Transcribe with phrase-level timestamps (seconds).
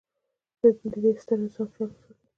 [0.59, 0.61] د
[0.93, 2.13] د ې ستر انسان خیال وساتي.